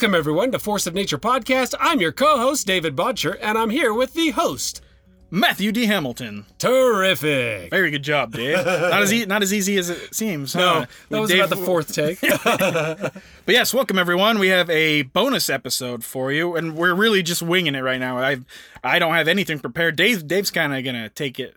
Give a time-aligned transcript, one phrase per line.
[0.00, 1.74] Welcome, everyone, to Force of Nature Podcast.
[1.80, 4.80] I'm your co host, David Bodger, and I'm here with the host.
[5.28, 5.86] Matthew D.
[5.86, 6.46] Hamilton.
[6.56, 7.68] Terrific.
[7.70, 8.58] Very good job, Dave.
[8.64, 10.54] not as e- not as easy as it seems.
[10.54, 10.86] No, huh?
[11.10, 12.20] that was Dave- about the fourth take.
[13.44, 14.38] But yes, welcome everyone.
[14.38, 18.18] We have a bonus episode for you, and we're really just winging it right now.
[18.18, 18.36] I
[18.84, 19.96] I don't have anything prepared.
[19.96, 21.56] Dave Dave's kind of gonna take it.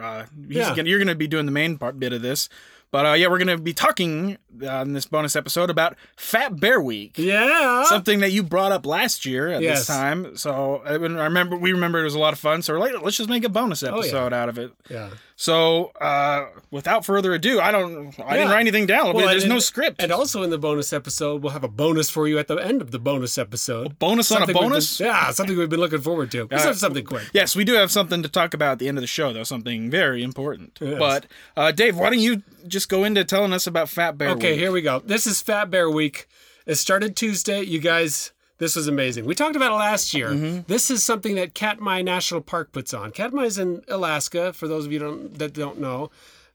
[0.00, 0.76] Uh, he's Yeah.
[0.76, 2.48] gonna, you're gonna be doing the main part bit of this.
[2.92, 6.80] But uh, yeah, we're gonna be talking uh, in this bonus episode about Fat Bear
[6.80, 7.12] Week.
[7.16, 7.84] yeah.
[7.84, 9.78] Something that you brought up last year at Yes.
[9.80, 12.62] this time, so I remember we remember it was a lot of fun.
[12.62, 13.98] So we're like, let's just make a bonus Oh, yeah.
[13.98, 14.72] episode out of it.
[14.90, 15.10] yeah.
[15.40, 19.14] So, uh, without further ado, I don't, I didn't write anything down.
[19.14, 19.96] Well, There's and- no script.
[20.02, 22.82] And also in the bonus episode, we'll have a bonus for you at the end
[22.82, 23.98] of the bonus episode.
[23.98, 25.00] bonus on a Something we've been- bonus.
[25.00, 26.46] yeah, something we've been looking forward to.
[26.50, 27.24] Let's Uh, have something quick.
[27.32, 29.44] Yes, we do have something to talk about at the end of the show, though.
[29.44, 30.76] Something very important.
[30.78, 30.98] Yes.
[30.98, 31.24] But,
[31.56, 34.36] uh, Dave, why don't you just go into telling us about Fat Bear Week?
[34.36, 34.60] Okay, Week?
[34.60, 34.98] here we go.
[35.02, 36.28] This is Fat Bear Week.
[36.66, 37.62] It started Tuesday.
[37.62, 39.24] You guys, this was amazing.
[39.24, 40.28] We talked about it last year.
[40.28, 40.60] Mm-hmm.
[40.68, 43.10] This is something that Katmai National Park puts on.
[43.10, 44.52] Katmai is in Alaska.
[44.52, 46.10] For those of you don't, that don't know,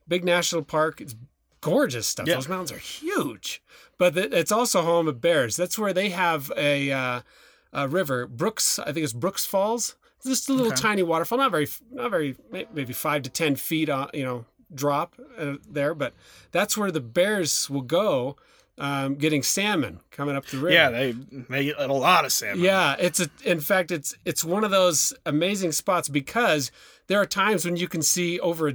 [0.08, 1.02] big national park.
[1.02, 1.14] It's
[1.60, 2.26] gorgeous stuff.
[2.26, 2.36] Yeah.
[2.36, 3.62] Those mountains are huge,
[3.98, 5.56] but it's also home of bears.
[5.56, 7.20] That's where they have a, uh,
[7.72, 8.78] a river, Brooks.
[8.78, 9.96] I think it's Brooks Falls.
[10.24, 10.80] Just a little Okay.
[10.80, 15.14] tiny waterfall, not very, not very, maybe five to ten feet, on, you know, drop
[15.38, 15.94] uh, there.
[15.94, 16.14] But
[16.50, 18.36] that's where the bears will go,
[18.78, 20.70] um, getting salmon coming up the river.
[20.70, 21.12] Yeah, they
[21.48, 22.64] they get a lot of salmon.
[22.64, 26.70] Yeah, it's a, in fact it's it's one of those amazing spots because
[27.06, 28.74] there are times when you can see over a,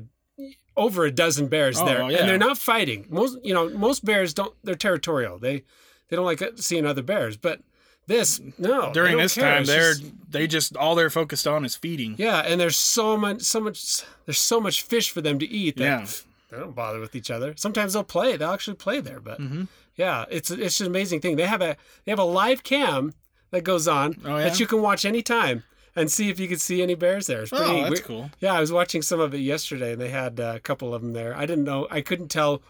[0.76, 2.18] over a dozen bears Oh, there yeah.
[2.20, 3.06] and they're not fighting.
[3.10, 5.38] Most you know, most bears don't they're territorial.
[5.38, 5.64] They
[6.10, 7.62] they don't like seeing other bears, but
[8.08, 8.92] this no.
[8.92, 9.44] During this care.
[9.54, 12.16] time, It's they're just- they just all they're focused on is feeding.
[12.18, 15.78] yeah, and there's so much so much there's so much fish for them to eat
[15.78, 16.08] that Yeah.
[16.52, 17.54] They don't bother with each other.
[17.58, 18.36] Sometimes they'll play.
[18.38, 19.68] They'll actually play there, but Mhm.
[19.96, 21.38] yeah, it's it's an amazing thing.
[21.38, 23.14] They have a they have a live cam
[23.52, 24.44] that goes on Oh, yeah?
[24.50, 25.64] that you can watch anytime
[25.96, 27.42] and see if you can see any bears there.
[27.42, 28.04] It's pretty Oh, that's weird.
[28.04, 28.32] cool.
[28.40, 31.02] Yeah, I was watching some of it yesterday, and they had uh, a couple of
[31.02, 31.36] them there.
[31.36, 31.88] I didn't know.
[31.90, 32.62] I couldn't tell.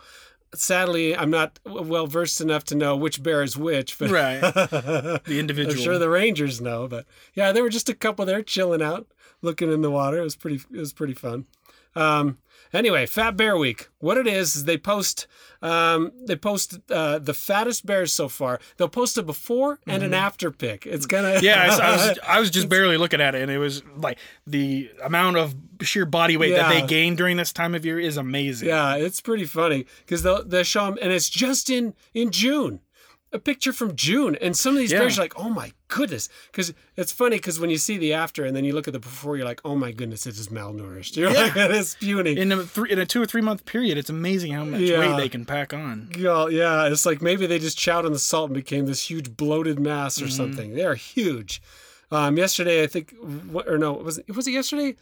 [0.53, 4.41] Sadly, I'm not well versed enough to know which bear is which, but Right.
[5.23, 5.77] The individual.
[5.77, 6.87] I'm sure the rangers know.
[6.89, 9.07] But yeah, there were just a couple there chilling out,
[9.41, 10.17] looking in the water.
[10.19, 10.59] It was pretty.
[10.73, 11.45] It was pretty fun.
[11.95, 12.37] Um,
[12.73, 13.89] anyway, Fat Bear Week.
[13.99, 15.27] What it is is they post.
[15.63, 18.59] Um, they post uh, the fattest bears so far.
[18.77, 20.87] They'll post a before and an after pic.
[20.87, 21.35] It's gonna.
[21.35, 21.45] Mm-hmm.
[21.45, 23.83] yeah, I, was- I was I was just barely looking at it, and it was
[23.95, 27.99] like the amount of sheer body weight that they gain during this time of year
[27.99, 28.69] is amazing.
[28.69, 32.79] Yeah, it's pretty funny because they'll they'll show them, and it's just in in June,
[33.33, 35.03] a picture from June, and some of these Yeah.
[35.03, 38.55] are like, oh my goodness, because it's funny because when you see the after and
[38.55, 41.15] then you look at the before, you're like, oh my goodness, it is malnourished.
[41.17, 42.37] You're like, it is puny.
[42.37, 44.99] In a three, in a two or three month period, it's amazing how much Yeah.
[44.99, 46.09] weight they can pack on.
[46.17, 49.35] Yeah, yeah, it's like maybe they just chowed on the salt and became this huge
[49.37, 50.25] bloated mass Mm-hmm.
[50.27, 50.73] or something.
[50.75, 51.61] They are huge.
[52.11, 53.15] Um, yesterday, I think,
[53.53, 54.95] or no, was it was it yesterday?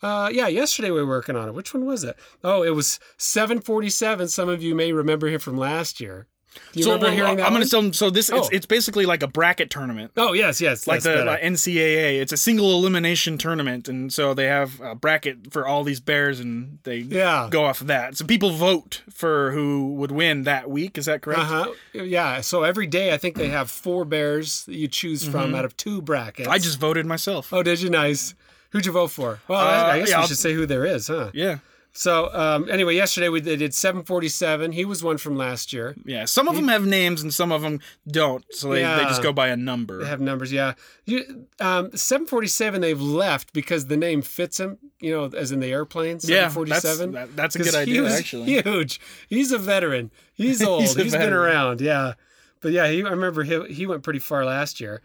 [0.00, 1.54] Uh, yeah, yesterday we were working on it.
[1.54, 2.16] Which one was it?
[2.44, 4.28] Oh, it was 747.
[4.28, 6.26] Some of you may remember him from last year.
[6.72, 7.46] Do you so remember well, hearing that?
[7.46, 7.92] I'm going to tell them.
[7.92, 8.50] So this it's, Oh.
[8.50, 10.12] it's basically like a bracket tournament.
[10.16, 11.24] Oh yes, yes, Like the better.
[11.26, 15.84] like NCAA, it's a single elimination tournament, and so they have a bracket for all
[15.84, 17.48] these bears, and they Yeah.
[17.50, 18.16] go off of that.
[18.16, 20.96] So people vote for who would win that week.
[20.96, 21.40] Is that correct?
[21.40, 21.72] Uh huh.
[21.92, 22.40] Yeah.
[22.40, 25.76] So every day, I think they have four bears that you choose from out of
[25.76, 26.46] two brackets.
[26.46, 26.54] Mm-hmm.
[26.54, 27.52] I just voted myself.
[27.52, 27.90] Oh, did you?
[27.90, 28.34] Nice.
[28.70, 29.40] Who'd you vote for?
[29.48, 31.30] Well, I- Uh, I guess yeah, we I'll- should say who there is, huh?
[31.34, 31.58] Yeah,
[31.94, 34.72] So um, anyway, yesterday we they did 747.
[34.72, 35.94] He was one from last year.
[36.06, 36.24] yeah.
[36.24, 39.32] Some of them have names and some of them don't, so they, they just go
[39.32, 39.98] by a number.
[40.00, 40.72] They have numbers, yeah.
[41.04, 44.78] You, um, 747 they've left because the name fits him.
[45.00, 46.18] You know, as in the airplane.
[46.22, 47.12] yeah, that's 747.
[47.12, 48.62] that, that's a good he idea was actually.
[48.62, 49.00] Huge.
[49.28, 50.10] He's a veteran.
[50.32, 50.82] He's old.
[50.82, 51.80] He's He's been around.
[51.80, 52.14] Yeah.
[52.60, 55.02] But yeah, he, I remember he, he went pretty far last year.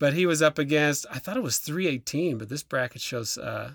[0.00, 3.38] But he was up against, I thought it was 318, but this bracket shows.
[3.38, 3.74] Uh,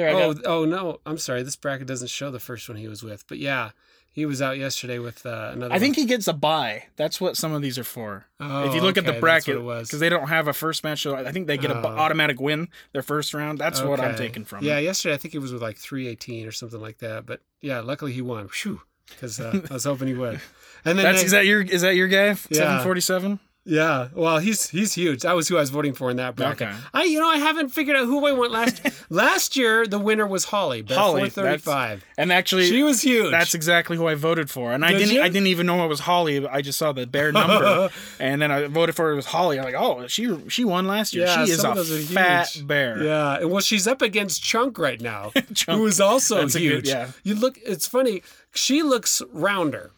[0.00, 1.42] Here, I oh, got- oh no, I'm sorry.
[1.42, 3.26] This bracket doesn't show the first one he was with.
[3.28, 3.70] But yeah,
[4.12, 5.74] he was out yesterday with uh, another.
[5.74, 6.02] I think one.
[6.02, 6.84] he gets a buy.
[6.96, 8.26] That's what some of these are for.
[8.40, 9.88] Oh, if you look at the bracket, it was.
[9.88, 11.88] because they don't have a first match, so I think they get an Oh.
[11.88, 13.58] automatic win their first round.
[13.58, 14.64] That's what I'm taking from.
[14.64, 14.84] Yeah, it.
[14.84, 17.26] yesterday I think he was with like 318 or something like that.
[17.26, 18.48] But yeah, luckily he won.
[18.48, 18.82] Phew.
[19.08, 20.40] Because uh, I was hoping he would.
[20.84, 22.26] And then That's they- is that your is that your guy?
[22.28, 22.34] Yeah.
[22.52, 23.40] Seven forty seven.
[23.66, 25.20] Yeah, well, he's he's huge.
[25.20, 26.68] That was who I was voting for in that bracket.
[26.68, 26.76] Okay.
[26.94, 28.80] I you know I haven't figured out who I went last.
[29.10, 32.02] last year the winner was Holly, but Holly, four thirty five.
[32.16, 33.30] And actually, She was huge.
[33.30, 35.14] That's exactly who I voted for, and I Did didn't.
[35.14, 35.22] you?
[35.22, 36.46] I didn't even know it was Holly.
[36.48, 39.58] I just saw the bear number, and then I voted for it was Holly.
[39.58, 41.26] I'm like, oh, she she won last year.
[41.26, 42.66] Yeah, she is a of those are fat huge.
[42.66, 43.02] bear.
[43.02, 45.78] Yeah, and well, she's up against Chunk right now, Chunk.
[45.78, 46.88] who is also That's a good- huge.
[46.88, 47.08] yeah.
[47.24, 47.58] You look.
[47.64, 48.22] It's funny.
[48.54, 49.90] She looks rounder.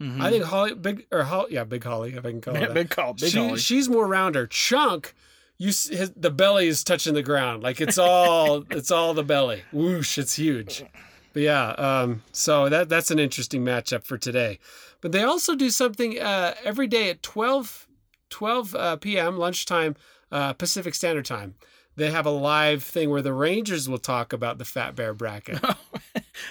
[0.00, 2.88] I think Holly, big or Holly, yeah, big Holly, if I can call her big
[2.88, 3.58] call, big she, Holly.
[3.58, 4.46] She's more rounder.
[4.46, 5.14] Chunk,
[5.58, 9.62] you his, the belly is touching the ground, like it's all it's all the belly.
[9.72, 10.84] Whoosh, it's huge.
[11.32, 14.58] But yeah, um, so that that's an interesting matchup for today.
[15.02, 17.86] But they also do something uh, every day at 12,
[18.30, 19.38] 12 uh, p.m.
[19.38, 19.96] lunchtime
[20.32, 21.54] uh, Pacific Standard Time.
[21.96, 25.62] They have a live thing where the Rangers will talk about the Fat Bear bracket.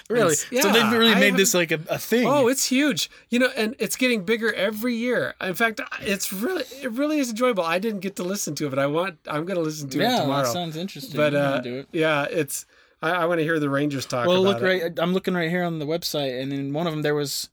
[0.08, 0.32] really?
[0.32, 2.26] It's- so they've really I made this like a, a thing.
[2.26, 3.10] Oh, it's huge.
[3.30, 5.34] You know, and it's getting bigger every year.
[5.40, 7.64] In fact, it's really it really is enjoyable.
[7.64, 9.98] I didn't get to listen to it, but I want I'm going to listen to
[10.00, 10.44] it tomorrow.
[10.44, 11.16] that sounds interesting.
[11.16, 11.88] but uh, do it.
[11.92, 12.66] yeah, it's
[13.02, 14.82] I, I want to hear the Rangers talk Well, about look it.
[14.84, 14.98] right.
[14.98, 17.48] I'm looking right here on the website, and in one of them there was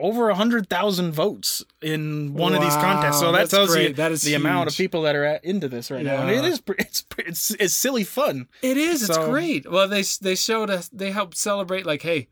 [0.00, 3.20] over a hundred thousand votes in one of these contests.
[3.20, 3.92] So that that's tells you.
[3.92, 6.22] That is the amount of people that are at, into this right now.
[6.22, 6.50] And it Yeah.
[6.50, 8.48] is it's it's it's silly fun.
[8.62, 9.08] It is.
[9.08, 9.70] It's great.
[9.70, 10.88] Well, they they showed us.
[10.88, 12.28] They helped celebrate like, hey,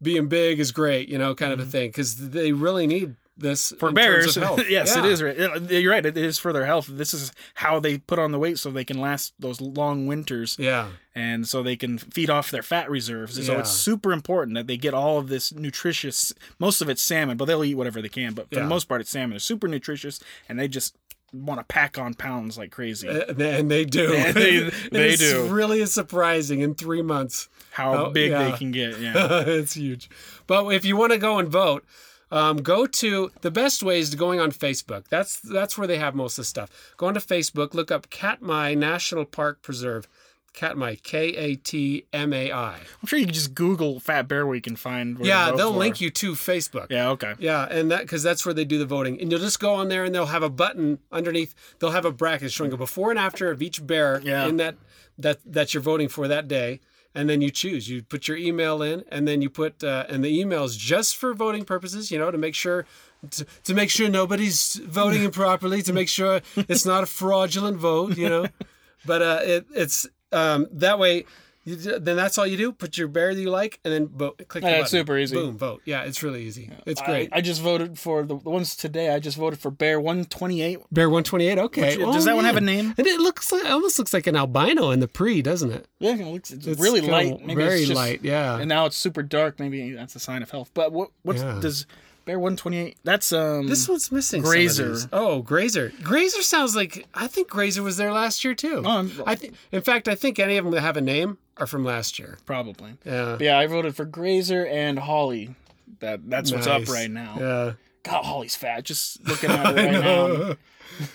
[0.00, 1.08] being big is great.
[1.08, 1.70] You know, kind of a mm-hmm.
[1.70, 3.72] thing because they really need this.
[3.78, 4.36] For bears,
[4.68, 5.10] yes, it Yeah.
[5.10, 5.22] is.
[5.22, 5.36] Right.
[5.38, 6.04] It- You're right.
[6.06, 6.86] It is for their health.
[6.90, 10.56] This is how they put on the weight so they can last those long winters,
[10.58, 10.88] Yeah.
[11.14, 13.44] and so they can feed off their fat reserves.
[13.44, 13.58] So Yeah.
[13.60, 16.32] it's super important that they get all of this nutritious.
[16.58, 18.32] Most of it's salmon, but they'll eat whatever they can.
[18.34, 18.62] But for Yeah.
[18.62, 19.36] the most part, it's salmon.
[19.36, 20.96] It's super nutritious, and they just
[21.34, 23.08] want to pack on pounds like crazy.
[23.08, 24.12] Uh, And they do.
[24.14, 25.46] And they- they is do.
[25.46, 27.48] Really surprising in three months.
[27.70, 28.50] how Oh, big yeah.
[28.50, 29.00] they can get.
[29.00, 29.40] Yeah.
[29.46, 30.10] it's huge.
[30.46, 31.86] But if you want to go and vote,
[32.32, 35.04] um, go to the best way is to going on Facebook.
[35.08, 36.94] That's that's where they have most of the stuff.
[36.96, 40.08] Go onto Facebook, look up Katmai National Park Preserve.
[40.54, 42.74] Katmai, K A T M A I.
[42.74, 45.18] I'm sure you can just Google Fat Bear Week and find.
[45.18, 45.78] Where Yeah, they'll for.
[45.78, 46.88] link you to Facebook.
[46.90, 47.08] Yeah.
[47.12, 47.32] Okay.
[47.38, 49.88] Yeah, and that because that's where they do the voting, and you'll just go on
[49.88, 51.54] there, and they'll have a button underneath.
[51.78, 54.46] They'll have a bracket showing a before and after of each bear Yeah.
[54.46, 54.74] in that
[55.16, 56.80] that that you're voting for that day,
[57.14, 57.88] and then you choose.
[57.88, 61.16] You put your email in, and then you put uh, and the email is just
[61.16, 62.86] for voting purposes, you know, to make sure.
[63.30, 68.18] To, to make sure nobody's voting improperly, to make sure it's not a fraudulent vote,
[68.18, 68.46] you know,
[69.06, 71.24] but uh, it, it's um, that way.
[71.64, 72.72] You, then that's all you do.
[72.72, 74.42] Put your bear that you like, and then vote.
[74.48, 74.64] Click.
[74.64, 75.36] Yeah, it's super easy.
[75.36, 75.80] Boom, vote.
[75.84, 76.70] Yeah, it's really easy.
[76.86, 77.28] It's great.
[77.32, 79.14] I, just voted for the, the ones today.
[79.14, 80.80] I just voted for Bear 128.
[80.90, 81.58] Bear 128.
[81.58, 81.96] Okay.
[81.96, 82.94] Which- does oh, that one have a name?
[82.98, 85.86] And it looks like, almost looks like an albino in the pre, doesn't it?
[86.00, 87.40] Yeah, it looks it's, It's really light.
[87.40, 88.58] Maybe very just- light, yeah.
[88.58, 89.60] And now it's super dark.
[89.60, 90.70] Maybe that's a sign of health.
[90.74, 91.58] But what what Yeah.
[91.60, 91.86] does
[92.24, 92.96] Bear 128?
[93.04, 93.66] That's um.
[93.66, 94.42] This one's missing.
[94.42, 94.96] Grazer.
[95.12, 95.92] Oh, Grazer.
[96.02, 98.82] Grazer sounds like I think Grazer was there last year too.
[98.84, 99.54] Oh, I think.
[99.72, 102.38] In fact, I think any of them that have a name are from last year.
[102.46, 102.94] probably.
[103.04, 103.32] Yeah.
[103.38, 105.54] But yeah, I voted for Grazer and Holly.
[106.00, 107.36] That that's what's up right now.
[107.38, 107.72] Yeah.
[108.04, 108.84] God, Holly's fat.
[108.84, 110.54] Just looking at her right now.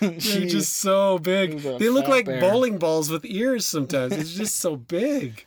[0.00, 1.58] They're just so big.
[1.60, 2.40] They look like bear.
[2.40, 4.12] bowling balls with ears sometimes.
[4.16, 5.46] It's just so big.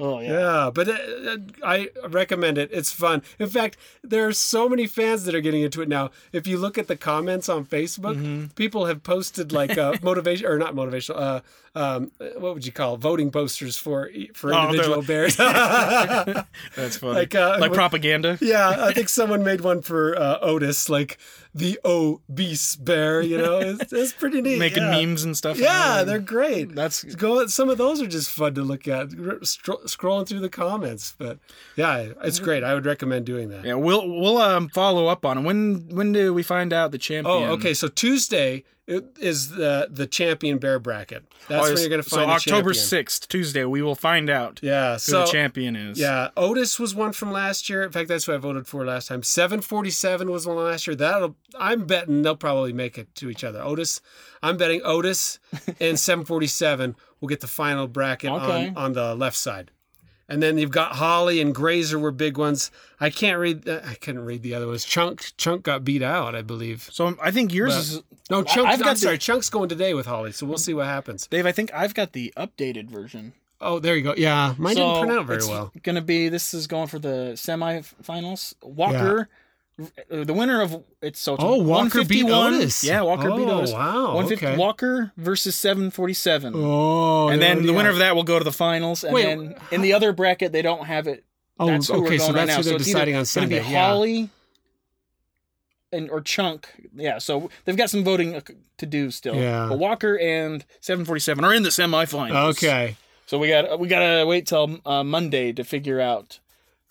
[0.00, 0.32] Oh yeah.
[0.32, 2.70] Yeah, but uh, I recommend it.
[2.72, 3.22] It's fun.
[3.38, 6.10] In fact, there are so many fans that are getting into it now.
[6.32, 8.46] If you look at the comments on Facebook, Mm-hmm.
[8.56, 11.20] people have posted like uh, motivation or not motivational.
[11.20, 11.40] Uh,
[11.72, 15.36] um, what would you call voting posters for for Oh, individual like- bears?
[16.76, 17.14] That's funny.
[17.14, 18.38] Like, uh, like propaganda.
[18.40, 21.18] yeah, I think someone made one for uh, Otis, like
[21.54, 23.20] the obese bear.
[23.20, 24.58] You know, it's, it's pretty neat.
[24.58, 25.04] Making yeah.
[25.04, 25.58] memes and stuff.
[25.58, 26.74] Yeah, they're great.
[26.74, 27.46] That's Go.
[27.46, 31.14] Some of those are just fun to look at, stro- scrolling through the comments.
[31.18, 31.38] But
[31.76, 32.62] yeah, it's great.
[32.62, 33.64] I would recommend doing that.
[33.64, 33.74] yeah.
[33.74, 35.40] We'll we'll um follow up on it.
[35.42, 37.34] When when do we find out the champion?
[37.34, 37.74] Oh, okay.
[37.74, 38.64] So Tuesday
[39.20, 41.24] is the the champion bear bracket.
[41.48, 44.58] That's Oh, when you're going to find so October sixth, Tuesday, we will find out
[44.62, 44.94] Yeah.
[44.94, 45.98] who So the champion is.
[45.98, 47.82] yeah, Otis was one from last year.
[47.82, 49.22] In fact, that's who I voted for last time.
[49.22, 50.96] 747 was one last year.
[50.96, 53.60] That'll I'm betting they'll probably make it to each other.
[53.62, 54.00] Otis,
[54.42, 55.38] I'm betting Otis
[55.80, 58.68] and 747 will get the final bracket Okay.
[58.68, 59.70] on on the left side.
[60.30, 62.70] And then you've got Holly and Grazer were big ones.
[63.00, 63.68] I can't read.
[63.68, 64.84] uh, I couldn't read the other ones.
[64.84, 66.88] Chunk Chunk got beat out, I believe.
[66.92, 68.68] So I think yours But- is No, Chunk.
[68.68, 69.18] I've I'm got the- sorry.
[69.18, 71.26] Chunk's going today with Holly, so we'll see what happens.
[71.26, 71.46] Dave.
[71.46, 73.32] I think I've got the updated version.
[73.60, 74.14] Oh, there you go.
[74.16, 75.72] Yeah, mine so didn't print out very it's well.
[75.82, 78.54] Gonna be this is going for the semifinals.
[78.62, 79.24] Walker, uh,
[80.08, 82.54] the winner of it's so Oh, Walker beat 151.
[82.54, 82.84] Otis.
[82.84, 83.72] Yeah, Walker beat Oh, Otis.
[83.72, 84.56] wow, 150 okay.
[84.56, 86.52] Walker versus 747.
[86.56, 89.04] Oh, and then the winner of that will go to the finals.
[89.04, 91.24] And Wait, then in the other bracket, they don't have it.
[91.58, 92.18] Oh, That's okay.
[92.18, 92.56] So going right that's now.
[92.56, 93.60] who they're either deciding on Sunday.
[93.60, 93.86] be yeah.
[93.86, 94.30] Holly
[95.92, 96.68] and or Chunk.
[96.94, 98.40] Yeah, so they've got some voting uh,
[98.78, 99.34] to do still.
[99.36, 99.66] Yeah.
[99.68, 102.50] But Walker and 747 are in the semifinals.
[102.52, 102.96] Okay.
[103.26, 106.40] So we got we gotta wait till uh, Monday to figure out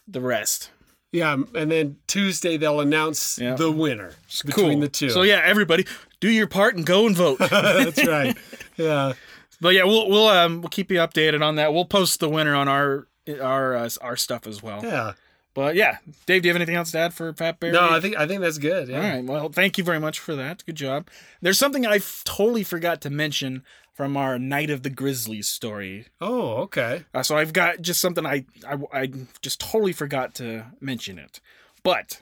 [0.08, 0.69] the rest.
[1.12, 3.56] Yeah, and then Tuesday they'll announce Yeah.
[3.56, 4.13] the winner
[4.46, 4.80] between Cool.
[4.82, 5.10] the two.
[5.10, 5.86] So yeah, everybody,
[6.20, 7.39] do your part and go and vote.
[7.50, 8.38] that's right.
[8.78, 9.13] Yeah.
[9.60, 11.74] but yeah, we'll we'll um we'll keep you updated on that.
[11.74, 13.08] We'll post the winner on our
[13.42, 14.82] our uh, our stuff as well.
[14.84, 15.13] Yeah.
[15.56, 15.98] But yeah,
[16.28, 17.72] Dave, do you have anything else to add for Fat Bear?
[17.72, 18.88] No, I think I think that's good.
[18.88, 18.98] Yeah.
[18.98, 19.24] All right.
[19.24, 20.63] Well, thank you very much for that.
[20.66, 21.08] Good job.
[21.42, 23.63] There's something I f- totally forgot to mention
[24.00, 26.06] from our Night of the Grizzlies story.
[26.22, 27.03] Oh, okay.
[27.13, 31.41] Uh, so I've got just something I, I I just totally forgot to mention it.
[31.84, 32.22] But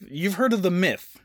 [0.00, 1.18] you've heard of the myth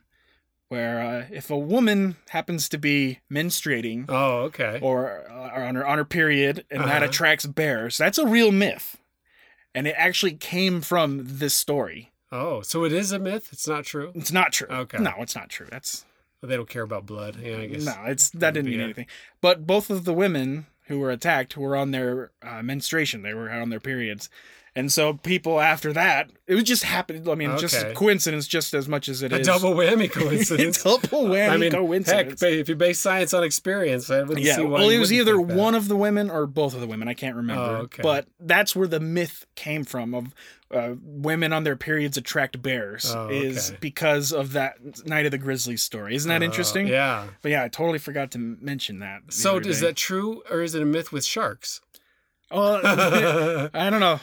[0.68, 4.78] where uh, if a woman happens to be menstruating Oh, okay.
[4.82, 7.06] or, uh, or on her on her period and that Uh-huh.
[7.06, 8.98] attracts bears, that's a real myth.
[9.74, 12.12] And it actually came from this story.
[12.30, 13.50] Oh, so it is a myth.
[13.54, 14.12] It's not true.
[14.16, 14.68] It's not true.
[14.70, 14.98] Okay.
[14.98, 15.68] No, it's not true.
[15.72, 16.04] That's
[16.48, 17.38] They don't care about blood.
[17.42, 17.86] Yeah, I guess.
[17.86, 18.86] No, it's that didn't mean Yeah.
[18.86, 19.08] anything.
[19.42, 23.22] But both of the women who were attacked were on their uh, menstruation.
[23.22, 24.30] They were on their periods,
[24.76, 27.28] and so people after that, it was just happened.
[27.30, 27.94] I mean, just Okay.
[27.94, 30.84] coincidence, just as much as it A is double whammy coincidence.
[30.84, 32.42] double whammy I mean, coincidence.
[32.42, 34.80] heck, if you base science on experience, I wouldn't yeah, see why.
[34.80, 37.08] well, it was either one of the women or both of the women.
[37.08, 37.64] I can't remember.
[37.64, 38.02] Oh, okay.
[38.04, 40.34] But that's where the myth came from of
[40.72, 45.38] uh, women on their periods attract bears Oh, is because of that Night of the
[45.38, 46.16] Grizzlies story.
[46.16, 46.88] Isn't that Oh, interesting?
[46.88, 47.28] Yeah.
[47.44, 49.22] But yeah, I totally forgot to mention that.
[49.32, 49.88] So is day.
[49.88, 51.80] that true, or is it a myth with sharks?
[52.54, 54.20] That'll I don't know.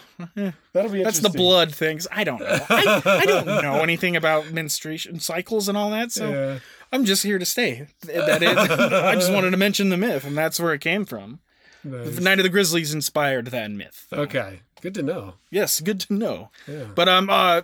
[0.72, 2.06] That'll be That's the blood things.
[2.10, 2.46] I don't know.
[2.70, 6.58] I, I don't know anything about menstruation cycles and all that, so Yeah.
[6.92, 7.86] I'm just here to stay.
[8.02, 11.40] That is, I just wanted to mention the myth, and that's where it came from.
[11.84, 12.16] Nice.
[12.16, 14.06] The Night of the Grizzlies inspired that myth.
[14.12, 14.60] Okay.
[14.82, 15.34] Good to know.
[15.50, 16.50] Yes, good to know.
[16.66, 16.84] Yeah.
[16.94, 17.62] But um, uh,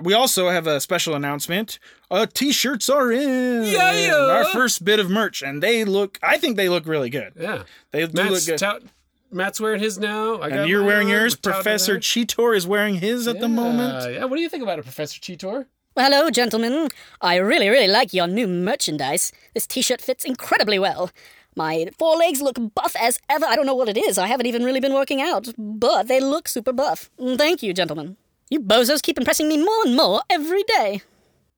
[0.00, 1.78] we also have a special announcement.
[2.10, 3.64] Uh, t-shirts are in.
[3.64, 4.14] Yeah, yeah.
[4.14, 6.18] Our first bit of merch, and they look.
[6.22, 7.32] I think they look really good.
[7.38, 7.62] Yeah.
[7.92, 8.58] They do look Matt's, good.
[8.58, 8.82] tout,
[9.36, 10.40] Matt's wearing his now.
[10.40, 11.36] I got and you're wearing yours.
[11.36, 12.04] Professor ours.
[12.04, 14.04] Cheetor is wearing his at the moment.
[14.04, 14.08] Yeah.
[14.08, 14.24] Yeah.
[14.24, 15.66] What do you think about it, Professor Cheetor?
[15.94, 16.88] Well, hello, gentlemen.
[17.20, 19.32] I really, really like your new merchandise.
[19.54, 21.10] This t shirt fits incredibly well.
[21.54, 23.46] My forelegs look buff as ever.
[23.46, 24.18] I don't know what it is.
[24.18, 27.10] I haven't even really been working out, but they look super buff.
[27.18, 28.16] Thank you, gentlemen.
[28.50, 31.02] You bozos keep impressing me more and more every day.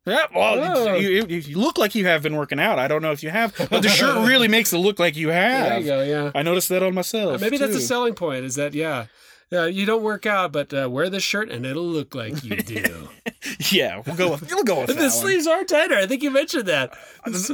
[0.09, 0.95] Yeah, well, Oh.
[0.97, 2.79] you, you, you look like you have been working out.
[2.79, 5.29] I don't know if you have, but the shirt really makes it look like you
[5.29, 5.69] have.
[5.69, 6.03] There you go.
[6.03, 6.31] Yeah.
[6.35, 7.41] I noticed that on myself.
[7.41, 8.45] Maybe that's a selling point.
[8.45, 9.07] Is that yeah.
[9.51, 12.57] Yeah, you don't work out, but uh, wear this shirt and it'll look like you
[12.63, 13.09] do.
[13.71, 15.11] Yeah, we'll go with we'll go with the that one.
[15.11, 15.95] sleeves are tighter.
[15.95, 16.93] I think you mentioned that.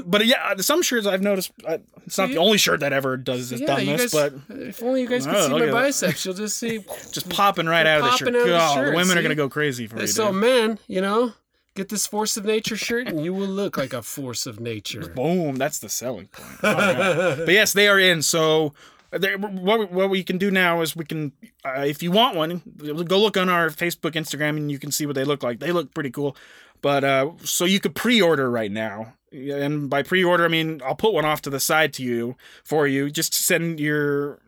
[0.04, 1.52] But yeah, some shirts I've noticed.
[1.64, 4.32] Uh, it's not the only shirt that ever does has Yeah, done you this, guys.
[4.49, 6.80] but if only you guys could see my biceps, you'll just see.
[7.12, 8.28] just popping right out of the shirt.
[8.30, 10.08] out of the God, shirt, the women are gonna go crazy for you.
[10.08, 10.40] So, dude.
[10.40, 11.32] men, you know,
[11.75, 15.09] get this force of nature shirt, and you will look like a force of nature.
[15.14, 16.62] Boom, that's the selling point.
[16.62, 17.37] Right.
[17.38, 18.23] but yes, they are in.
[18.23, 18.75] So
[19.12, 21.33] what what we can do now is we can,
[21.64, 25.07] uh, if you want one, go look on our Facebook, Instagram, and you can see
[25.07, 25.61] what they look like.
[25.61, 26.37] They look pretty cool.
[26.81, 31.14] But uh, so you could pre-order right now, and by pre-order I mean I'll put
[31.14, 33.11] one off to the side to you for you.
[33.11, 34.40] Just send your.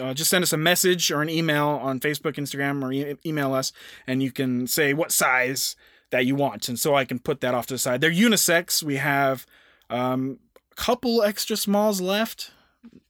[0.00, 3.52] Uh, just send us a message or an email on Facebook, Instagram, or e- email
[3.52, 3.72] us,
[4.06, 5.74] and you can say what size
[6.10, 8.00] that you want, and so I can put that off to the side.
[8.00, 8.82] They're unisex.
[8.82, 9.46] We have
[9.88, 10.38] um,
[10.72, 12.50] a couple extra smalls left.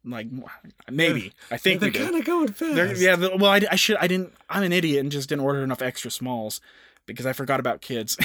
[0.04, 0.28] Like
[0.90, 2.74] maybe I think They're kind of going fast.
[2.74, 3.16] They're- yeah.
[3.16, 3.96] the- well, I, I should.
[3.98, 4.32] I didn't.
[4.48, 6.60] I'm an idiot and just didn't order enough extra smalls
[7.06, 8.16] because I forgot about kids.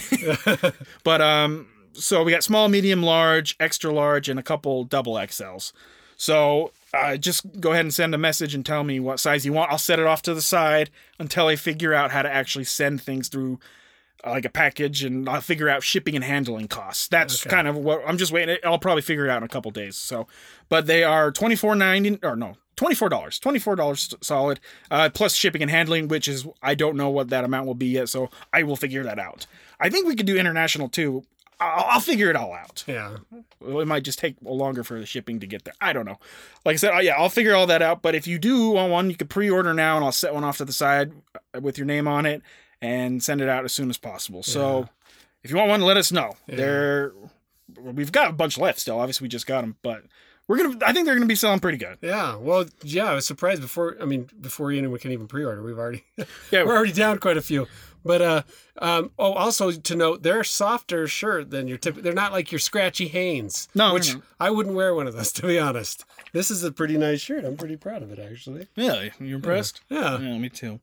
[1.04, 5.72] but um, so we got small, medium, large, extra large, and a couple double XLs.
[6.18, 9.52] So uh, just go ahead and send a message and tell me what size you
[9.54, 9.72] want.
[9.72, 10.90] I'll set it off to the side
[11.20, 13.60] until I figure out how to actually send things through
[14.26, 17.08] like a package, and I'll figure out shipping and handling costs.
[17.08, 17.54] That's Okay.
[17.56, 18.58] kind of what I'm just waiting.
[18.64, 19.96] I'll probably figure it out in a couple days.
[19.96, 20.28] So,
[20.70, 22.58] but they are twenty four ninety or no.
[22.76, 24.60] Twenty-four dollars, twenty-four dollars solid,
[24.92, 27.86] uh, plus shipping and handling, which is I don't know what that amount will be
[27.88, 29.48] yet, so I will figure that out.
[29.80, 31.24] I think we could do international too.
[31.58, 32.84] I'll, I'll figure it all out.
[32.86, 33.16] yeah.
[33.66, 35.74] It might just take longer for the shipping to get there.
[35.80, 36.20] I don't know.
[36.66, 38.02] Like I said, uh, yeah, I'll figure all that out.
[38.02, 40.58] But if you do want one, you can pre-order now, and I'll set one off
[40.58, 41.14] to the side
[41.62, 42.42] with your name on it
[42.82, 44.44] and send it out as soon as possible.
[44.44, 44.90] So
[45.44, 46.36] if you want one, let us know.
[46.48, 47.14] They're
[47.80, 49.00] we've got a bunch left still.
[49.00, 50.04] Obviously, we just got them, but
[50.48, 50.78] we're gonna.
[50.86, 51.98] I think they're gonna be selling pretty good.
[52.02, 52.36] Yeah.
[52.36, 53.98] Well, yeah, I was surprised before.
[54.02, 56.04] I mean, before anyone can even pre-order, we've already
[56.52, 57.68] Yeah, we're already down quite a few.
[58.04, 58.42] But uh,
[58.78, 62.04] um, oh, also to note, they're softer shirt than your typical.
[62.04, 63.68] They're not like your scratchy Hanes.
[63.74, 64.24] No, which no, no.
[64.40, 66.06] I wouldn't wear one of those to be honest.
[66.32, 67.44] This is a pretty nice shirt.
[67.44, 68.68] I'm pretty proud of it actually.
[68.76, 69.82] Yeah, you impressed?
[69.90, 70.20] Yeah.
[70.20, 70.80] Yeah, me too.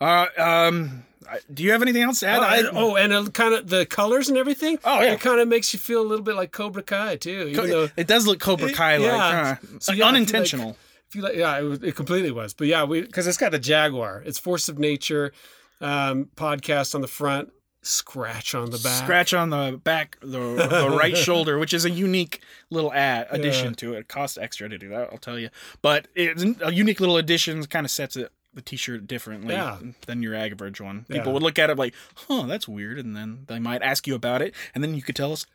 [0.00, 1.04] Uh, um,
[1.52, 2.38] do you have anything else to add?
[2.38, 4.78] Oh, I- and, oh, and it kind of the colors and everything.
[4.84, 5.12] Oh, yeah.
[5.12, 7.48] it kind of makes you feel a little bit like Cobra Kai too.
[7.50, 9.54] Even though it does look Cobra Kai like, yeah.
[9.56, 9.66] huh?
[9.80, 10.76] So, yeah, you like- unintentional.
[11.08, 12.52] if you like, yeah, it, it completely was.
[12.54, 14.22] But yeah, we because it's got the Jaguar.
[14.26, 15.32] It's Force of Nature
[15.80, 17.50] um, podcast on the front,
[17.82, 19.02] scratch on the back.
[19.04, 20.28] Scratch on the back, the,
[20.68, 23.72] the right shoulder, which is a unique little ad addition Yeah.
[23.76, 23.98] to it.
[24.00, 25.48] It costs extra to do that, I'll tell you.
[25.82, 29.78] But it's a unique little addition, kind of sets it the T-shirt differently Yeah.
[30.06, 31.06] than your average one.
[31.08, 31.18] Yeah.
[31.18, 31.94] People would look at it like,
[32.26, 35.14] "Huh, that's weird," and then they might ask you about it, and then you could
[35.14, 35.46] tell us,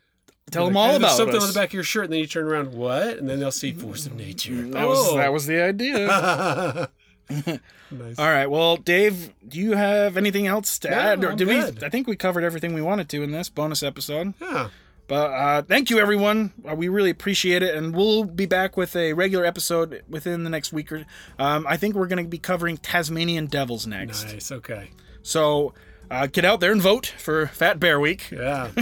[0.50, 1.42] tell them Like, all "Hey, there's about something us.
[1.42, 3.18] on the back of your shirt, and then you turn around, what?
[3.18, 4.54] And then they'll see force of nature.
[4.68, 5.16] That was oh.
[5.18, 6.88] that was the idea.
[7.90, 8.18] nice.
[8.18, 8.46] all right.
[8.46, 11.24] Well, Dave, do you have anything else to No, add?
[11.24, 11.80] Or I'm did good.
[11.80, 11.86] we?
[11.86, 14.34] I think we covered everything we wanted to in this bonus episode.
[14.40, 14.68] Yeah.
[15.12, 16.54] But uh, thank you, everyone.
[16.66, 20.48] Uh, we really appreciate it, and we'll be back with a regular episode within the
[20.48, 20.90] next week.
[20.90, 21.04] Or
[21.38, 24.32] um, I think we're going to be covering Tasmanian Devils next.
[24.32, 24.50] Nice.
[24.50, 24.88] Okay.
[25.20, 25.74] So
[26.10, 28.30] uh, get out there and vote for Fat Bear Week.
[28.30, 28.70] Yeah.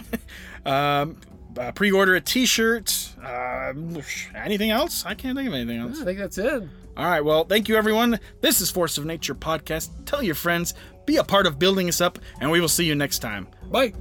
[0.67, 1.17] Um,
[1.59, 3.15] uh, pre-order a T-shirt.
[3.25, 3.97] Um
[4.35, 5.07] anything else?
[5.07, 5.99] I can't think of anything else.
[5.99, 6.63] I think that's it.
[6.99, 7.25] All right.
[7.25, 8.21] Well, thank you, everyone.
[8.43, 9.89] This is Force of Nature podcast.
[10.05, 10.75] Tell your friends.
[11.07, 13.49] Be a part of building us up, and we will see you next time.
[13.71, 13.95] Bye.